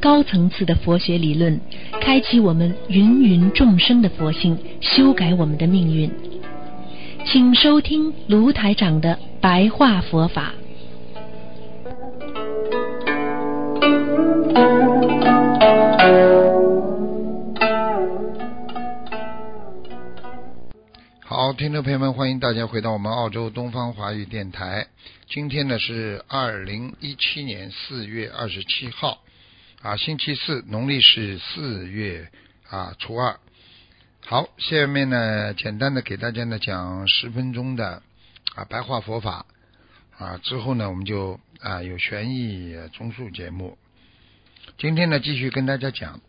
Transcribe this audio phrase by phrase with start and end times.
[0.00, 1.60] 高层次的佛学理论，
[2.00, 6.10] 开启我们芸芸众生的佛性，修改我们的命运。
[7.26, 10.54] 请收听卢台长的白话佛法。
[21.24, 24.86] 好，听众朋友们，欢迎大家回到我们澳洲东方华语电台。
[25.28, 29.18] 今天呢是二零一七年四月二十七号，
[29.80, 32.32] 啊，星期四，农历是四月
[32.68, 33.38] 啊初二。
[34.26, 38.02] 好，下面呢简单的给大家呢讲十分钟的
[38.56, 39.46] 啊白话佛法
[40.18, 43.78] 啊，之后呢我们就啊有悬疑综述节目。
[44.78, 46.20] 今天呢继续跟大家讲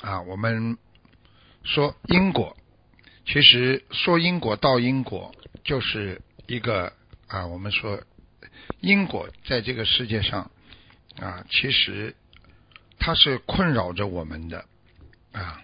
[0.00, 0.78] 啊，我们
[1.64, 2.56] 说因果。
[3.26, 5.34] 其实说因果道因果，
[5.64, 6.94] 就是一个
[7.28, 8.02] 啊，我们说
[8.80, 10.50] 因果在这个世界上
[11.20, 12.16] 啊，其实
[13.04, 14.64] 它是困扰着我们的
[15.32, 15.60] 啊，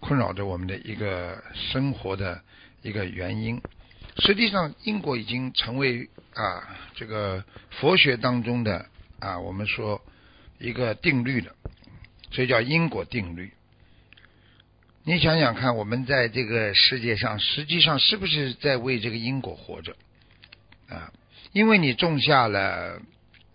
[0.00, 2.42] 困扰着我们的一个生活的
[2.80, 3.60] 一个原因。
[4.20, 8.86] 实际上，因果已经成为啊这个佛学当中的
[9.20, 10.02] 啊，我们说
[10.58, 11.54] 一个定律了，
[12.30, 13.52] 所以叫因果定律。
[15.04, 19.94] 你想想看，我们在这个世界上，实际上是不是在为这个因果活着
[20.88, 21.12] 啊？
[21.52, 23.02] 因为你种下了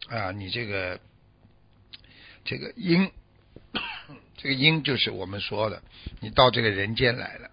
[0.08, 1.00] 啊，你这个
[2.46, 3.10] 这个因，
[4.44, 5.82] 这个因就是我们说的，
[6.20, 7.50] 你到这个人间来了。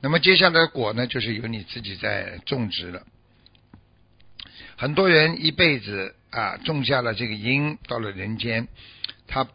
[0.00, 3.06] 那么接下来的果呢，就是由你自己在种植了。
[4.76, 8.66] 很多人一辈子啊，种下了这个因，到了人间，
[9.28, 9.46] 他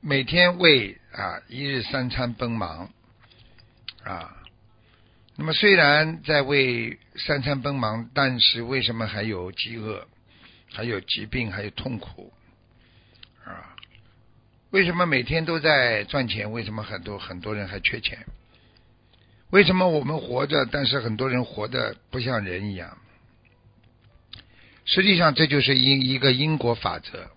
[0.00, 2.90] 每天为啊一日三餐奔忙。
[4.02, 4.34] 啊，
[5.36, 10.08] 那么虽然在为三餐奔忙，但是为什么还有饥饿，
[10.72, 12.32] 还有疾病，还有痛苦？
[14.70, 16.52] 为什么每天都在赚钱？
[16.52, 18.26] 为什么很多很多人还缺钱？
[19.50, 22.98] 为什么我们活着，但是很多人活的不像人一样？
[24.84, 27.30] 实际上，这就是因一个因果法则。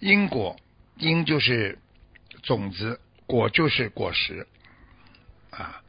[0.00, 0.56] 因果
[0.96, 1.78] 因就是
[2.42, 4.46] 种子，果就是果实。
[5.50, 5.82] 啊，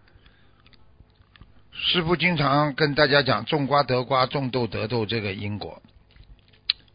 [1.71, 5.81] 师傅经常跟大家讲，种瓜得瓜，种豆得豆，这个因果。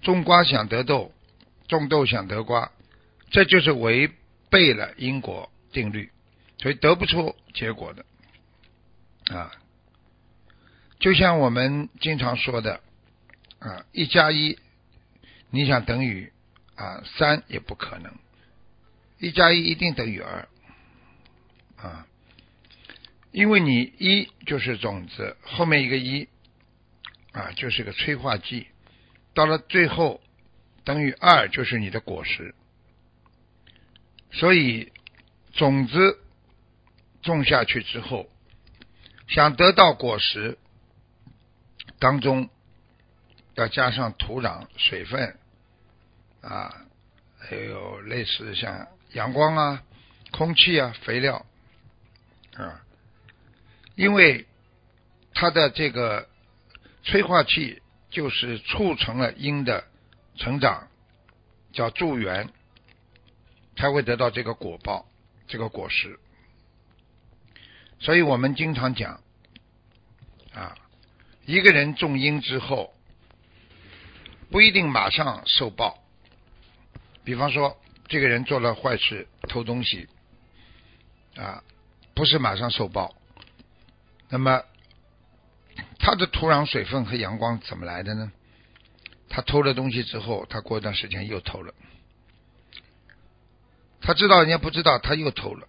[0.02, 1.12] 种瓜想得豆，
[1.68, 2.70] 种豆想得瓜，
[3.30, 4.10] 这就是违
[4.48, 6.10] 背了因果定律，
[6.58, 8.04] 所以得不出结果的。
[9.34, 9.52] 啊，
[10.98, 12.80] 就像我们经常说的，
[13.60, 14.58] 啊，一加一，
[15.50, 16.32] 你想等于
[16.74, 18.12] 啊三也不可能，
[19.18, 20.48] 一加一一定等于二，
[21.76, 22.06] 啊。
[23.32, 26.26] 因为你一就是种子，后面一个一
[27.30, 28.66] 啊，就是个催化剂，
[29.34, 30.20] 到了最后
[30.82, 32.52] 等于二就是你的果实。
[34.32, 34.92] 所以
[35.52, 36.18] 种子
[37.22, 38.28] 种下去之后，
[39.28, 40.58] 想得到果实，
[41.98, 42.48] 当中
[43.54, 45.36] 要加上土壤、水分
[46.40, 46.86] 啊，
[47.38, 49.82] 还有类似像阳光啊、
[50.30, 51.44] 空气啊、肥料
[52.54, 52.82] 啊。
[53.96, 54.46] 因为
[55.34, 56.28] 它的这个
[57.02, 59.84] 催化剂就是促成了因的
[60.36, 60.88] 成长，
[61.72, 62.48] 叫助缘，
[63.80, 65.06] 才会得到这个果报，
[65.48, 66.20] 这个果实。
[67.98, 69.22] 所以我们经常讲
[70.52, 70.76] 啊，
[71.46, 72.92] 一个人种因之后，
[74.50, 76.04] 不一定马上受报。
[77.24, 80.06] 比方说，这个人做了坏事，偷东西，
[81.36, 81.64] 啊，
[82.14, 83.14] 不是马上受报。
[84.28, 84.62] 那么，
[85.98, 88.30] 他的土壤、水分和阳光怎么来的呢？
[89.30, 91.72] 他偷了东西之后，他过一段时间又偷了。
[94.00, 95.68] 他知道人家不知道，他又偷了，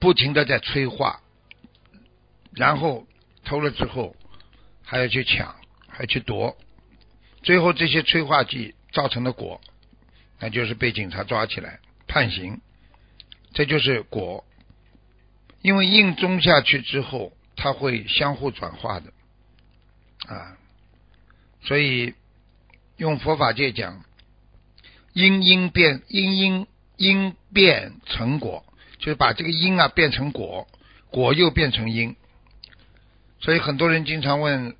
[0.00, 1.20] 不停的在催化，
[2.52, 3.06] 然后
[3.44, 4.16] 偷了之后
[4.82, 5.54] 还要去抢，
[5.88, 6.56] 还去夺，
[7.42, 9.60] 最后这些催化剂造成的果，
[10.40, 12.60] 那就是被警察抓起来判刑，
[13.52, 14.44] 这就是果。
[15.62, 19.12] 因为因种下去之后，它会相互转化的。
[20.26, 20.56] 啊，
[21.62, 22.14] 所以
[22.96, 24.04] 用佛法界讲，
[25.14, 26.66] 因因变因因
[26.96, 28.64] 因变成果，
[28.98, 30.68] 就是把这个因啊变成果，
[31.10, 32.14] 果又变成因。
[33.40, 34.76] 所以很多人经常问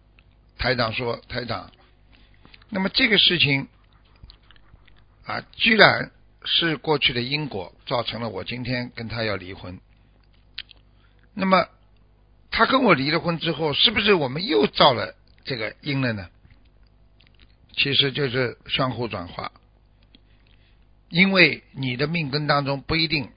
[0.58, 1.70] 台长说：“台长，
[2.68, 3.68] 那么这个事情
[5.24, 6.10] 啊，居然
[6.44, 9.80] 是过去的因果造成了我今天跟他要离婚。
[11.32, 11.68] 那么
[12.50, 15.14] 他跟我离了婚之后，是不是我们又造了
[15.44, 16.28] 这个因了呢？
[17.76, 19.50] 其实就是相互转化，
[21.14, 23.30] 因为你的命根当中不一定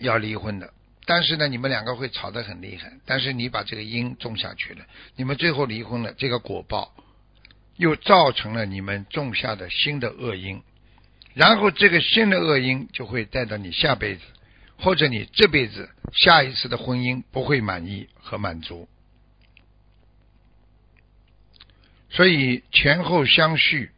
[0.00, 0.74] 要离婚的。”
[1.06, 2.92] 但是呢，你们两个会吵得很厉害。
[3.06, 4.84] 但是你把这个因种下去了，
[5.14, 6.92] 你们最后离婚了，这个果报
[7.76, 10.60] 又造成了你们种下的新的恶因，
[11.34, 14.22] 然后这个新的恶因就会带到你下辈子，
[14.80, 18.88] 或者你这辈子下一次的婚姻不会满意和满足。
[22.10, 23.90] 所以前后相续，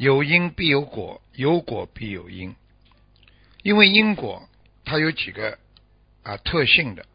[0.00, 2.54] 有因必有果，有果必有因，
[3.62, 4.48] 因为因果
[4.84, 5.58] 它有几个。
[6.22, 7.06] 啊，特性的。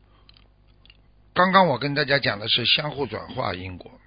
[1.36, 4.02] 刚刚我跟大家讲的是相互转化因果，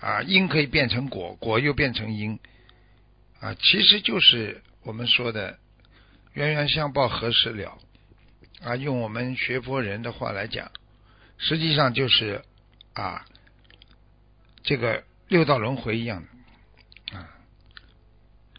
[0.00, 2.38] 啊，因可以变成果，果又变成因，
[3.40, 5.58] 啊，其实就是我们说的
[6.32, 7.78] 冤冤相报何时了，
[8.62, 10.72] 啊，用我们学佛人的话来讲，
[11.36, 12.42] 实际上就是
[12.94, 13.26] 啊，
[14.62, 16.28] 这个六道轮回一样的，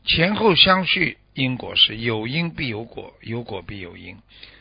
[0.06, 4.18] 前后相续因果是有因必有果，有果必有因。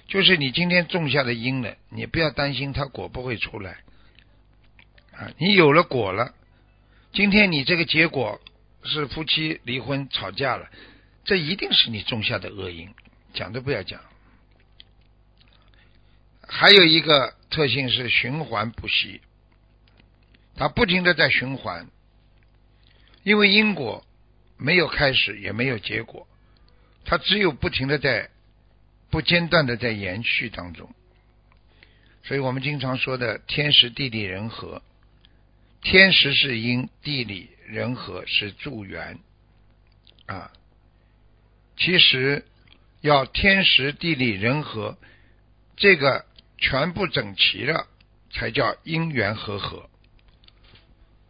[0.06, 3.78] 就是你今天种下的因了，你不要担心它果不会出来
[5.12, 5.32] 啊！
[5.38, 6.34] 你有了果了，
[7.12, 8.40] 今天你这个结果
[8.84, 10.68] 是夫妻离婚吵架了，
[11.24, 12.90] 这一定是你种下的恶因，
[13.32, 14.00] 讲都不要讲。
[16.46, 19.22] 还有一个特性是循环不息，
[20.56, 21.88] 它不停的在循环，
[23.22, 24.04] 因为因果
[24.62, 26.26] 没有开始也没有结果，
[27.04, 28.30] 它只有不停的在。
[29.10, 30.88] 不间断的在延续当中，
[32.24, 34.80] 所以我们经常说的天时地利人和，
[35.82, 39.18] 天时是因，地利人和是助缘
[40.24, 40.50] 啊。
[41.76, 42.46] 其实
[43.02, 44.96] 要天时地利人和，
[45.76, 46.24] 这个
[46.56, 47.86] 全部整齐了，
[48.30, 49.90] 才叫因缘和合。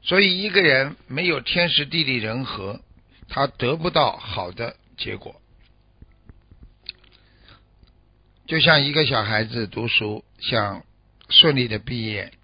[0.03, 2.81] 所以一个人没有天时地利人和，
[3.35, 5.41] 他得不到好的结果。
[8.47, 10.85] 就像一个小孩子读书想
[11.31, 12.35] 顺利的毕业，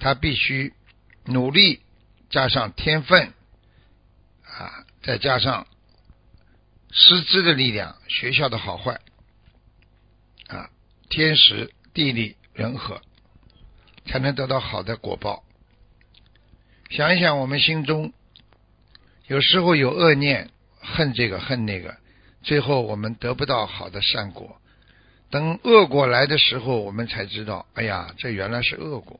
[0.00, 0.74] 他必须
[1.26, 1.82] 努力
[2.28, 3.32] 加上天分
[4.42, 5.68] 啊，再加上
[6.90, 9.00] 师资的力量、学校的好坏
[10.48, 10.70] 啊，
[11.08, 13.00] 天时地利人和，
[14.06, 15.44] 才能得到好的果报。
[16.90, 18.12] 想一想，我们心中
[19.32, 21.96] 有时候有恶念，恨这个恨那个，
[22.42, 24.60] 最后我们得不到好的善果。
[25.30, 29.18] 等恶果来的时候，我们才知道，哎呀，这原来是恶果。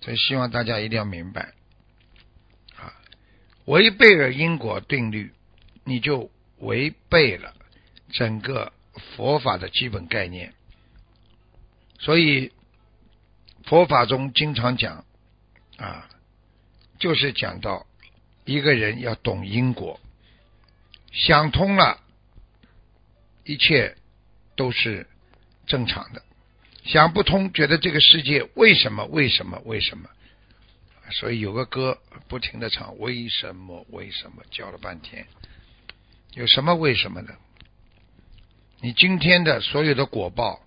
[0.00, 1.52] 所以希望大家一定要明白，
[2.76, 2.96] 啊，
[3.66, 5.34] 违背了因果定律，
[5.84, 7.52] 你就违背了
[8.12, 8.72] 整个
[9.14, 10.54] 佛法的基本概念。
[11.98, 12.52] 所以
[13.64, 15.04] 佛法中经常讲，
[15.76, 16.08] 啊，
[16.98, 17.86] 就是讲到
[18.48, 20.00] 一个人要懂因果，
[21.12, 22.00] 想通了，
[23.44, 23.94] 一切。
[24.56, 25.06] 都是
[25.68, 26.20] 正常的，
[26.82, 29.04] 想不通，觉得这个世界为什么？
[29.04, 29.62] 为什么？
[29.64, 30.10] 为什么？
[31.12, 33.86] 所以有个歌不停的唱，为什么？
[33.90, 34.42] 为什么？
[34.50, 35.28] 叫了半天，
[36.32, 37.36] 有什么为什么呢？
[38.80, 40.60] 你今天的所有的果报，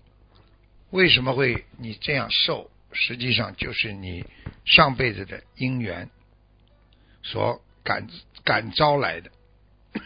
[0.88, 2.70] 为什么会你这样受？
[2.94, 4.24] 实际上就是你
[4.64, 6.08] 上辈子的因缘
[7.22, 8.08] 所感
[8.44, 9.30] 感召来的。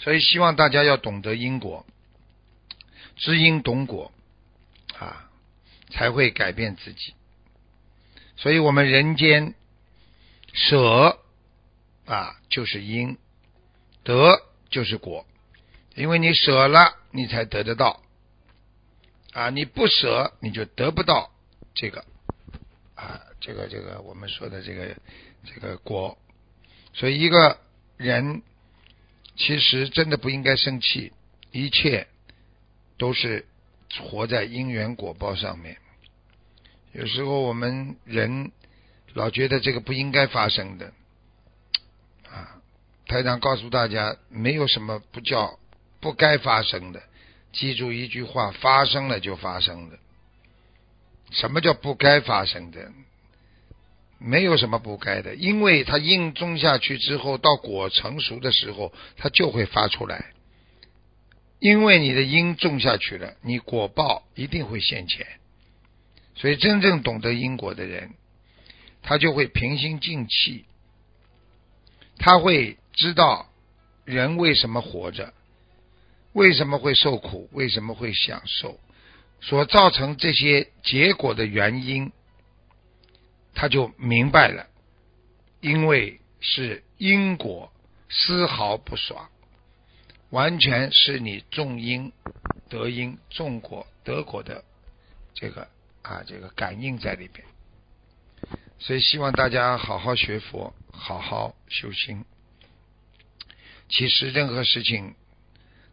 [0.00, 1.86] 所以希望大家要懂得因果，
[3.16, 4.12] 知因懂果，
[4.98, 5.30] 啊，
[5.90, 7.14] 才会改变自己。
[8.36, 9.54] 所以我们人间
[10.52, 11.20] 舍
[12.04, 13.16] 啊就是因，
[14.02, 15.26] 得就是果，
[15.94, 18.02] 因为你舍了，你才得得到，
[19.32, 21.30] 啊，你不舍你就得不到
[21.74, 22.04] 这个
[22.94, 24.96] 啊，这个这个我们说的这个
[25.44, 26.16] 这个果。
[26.94, 27.58] 所以一个
[27.96, 28.42] 人。
[29.36, 31.12] 其实真的不应该生气，
[31.50, 32.06] 一切
[32.98, 33.44] 都是
[34.00, 35.76] 活在因缘果报上面。
[36.92, 38.52] 有时候我们人
[39.12, 40.92] 老觉得这个不应该发生的，
[42.30, 42.62] 啊，
[43.08, 45.58] 台长告诉大家，没有什么不叫
[45.98, 47.02] 不该发生的。
[47.52, 49.98] 记住一句话：发生了就发生了。
[51.32, 52.92] 什么叫不该发生的？
[54.18, 60.32] 没有什么不该的，因为它因种下去之后，到果成熟的时候，它就会发出来。
[61.60, 65.26] 因为你的因种下去了，你果报一定会现前。
[66.34, 68.10] 所以，真正懂得因果的人，
[69.02, 70.64] 他就会平心静气，
[72.18, 73.48] 他会知道
[74.04, 75.32] 人为什么活着，
[76.32, 78.80] 为什么会受苦，为什么会享受，
[79.40, 82.10] 所造成这些结果的原因，
[83.54, 84.68] 他就明白了，
[85.60, 87.72] 因为是因果
[88.10, 89.30] 丝毫不爽，
[90.30, 92.12] 完全是你种因
[92.68, 94.64] 得因，种果得果的
[95.34, 95.68] 这个。
[96.04, 97.46] 啊，这个感应在里边，
[98.78, 102.26] 所以希望大家好好学佛，好好修心。
[103.88, 105.14] 其实任何事情，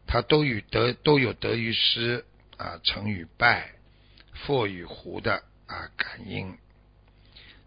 [0.05, 2.25] 它都与得都有得与失
[2.57, 3.71] 啊，成与败，
[4.45, 6.57] 祸与福的啊感应。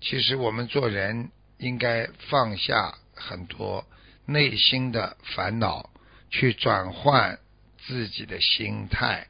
[0.05, 3.87] 其实我们做人应该放下很多
[4.27, 5.91] 内心的烦恼，
[6.31, 7.41] 去转换
[7.87, 9.27] 自己的心态。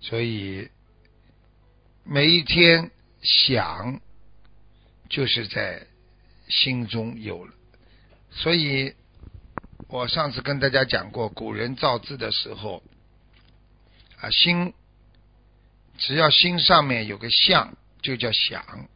[0.00, 0.70] 所以。
[2.08, 4.00] 每一天想，
[5.08, 5.88] 就是在
[6.48, 7.52] 心中有了。
[8.30, 8.94] 所以，
[9.88, 12.84] 我上次跟大家讲过，古人造字的时候，
[14.20, 14.72] 啊，心
[15.98, 18.88] 只要心上面有个相，就叫想。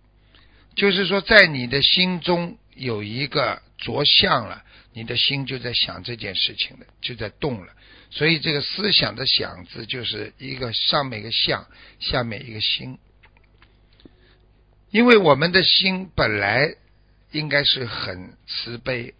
[0.81, 7.75] 就是说，在你的心中有一个着相了，你的心就在想这件事情了，就在动了。
[8.11, 11.67] 所以这个思想的“想”字就是一个上面一个相，
[11.99, 12.99] 下面一个心。
[14.91, 16.75] 因为我们的心本来
[17.31, 19.13] 应该是很慈悲、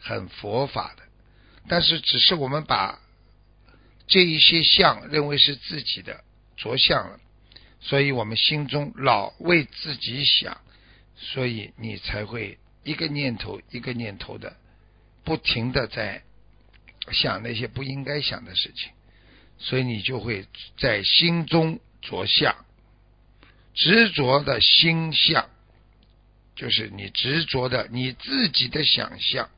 [0.00, 1.04] 很佛法的，
[1.68, 2.98] 但是只是我们把
[4.08, 6.24] 这一些相认为是自己的
[6.56, 7.20] 着相了，
[7.80, 10.60] 所以我们心中老为自己想，
[11.16, 14.56] 所以你才会一个念头一个念头的。
[15.24, 16.22] 不停的在
[17.10, 18.90] 想那些不应该想的事情，
[19.56, 22.54] 所以你就会在心中着相，
[23.72, 25.48] 执着的心相，
[26.54, 29.48] 就是你执着的你自己的想象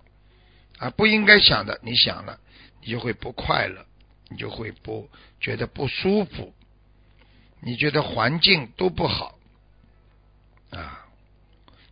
[0.79, 2.39] 啊，不应该想的，你想了，
[2.81, 3.85] 你就会不快乐，
[4.29, 5.11] 你就会不
[5.41, 6.55] 觉得不舒服，
[7.61, 9.36] 你觉得环境都不好，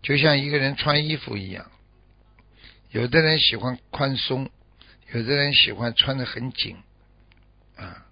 [0.05, 1.69] 就像一个人穿衣服一样。
[2.91, 4.49] 有的人喜欢宽松，
[5.13, 6.77] 有的人喜欢穿的很紧，
[7.75, 8.07] 啊，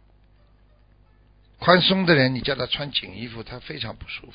[1.61, 4.32] 宽松的人你叫他穿紧衣服，他非常不舒服；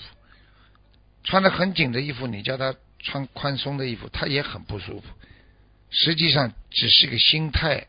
[1.25, 5.07] 穿的很紧的衣服，你叫他穿宽松的衣服，他也很不舒服。
[5.89, 7.87] 实际上只是个心态，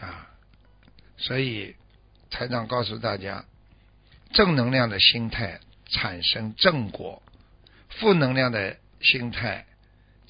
[0.00, 0.30] 啊，
[1.16, 1.76] 所以
[2.30, 3.44] 台长告诉大家，
[4.32, 7.22] 正能量的心态产生正果，
[7.90, 9.66] 负能量的心态。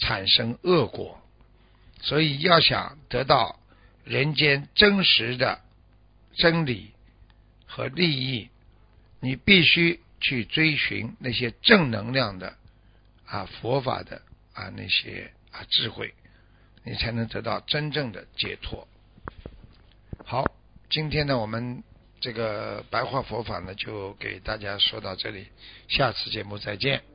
[0.03, 1.21] 产生恶果，
[2.01, 3.61] 所以要想得到
[4.03, 5.61] 人间真实的
[6.33, 6.93] 真理
[7.67, 8.49] 和利益，
[9.21, 12.57] 你必须去追寻那些正能量的
[13.27, 14.23] 啊佛法的
[14.55, 16.15] 啊那些啊智慧，
[16.83, 18.89] 你才能得到真正的解脱。
[20.25, 20.47] 好，
[20.89, 21.85] 今天呢，我们
[22.23, 25.49] 这个白话佛法呢，就给大家说到这里，
[25.89, 27.10] 下次节目再见。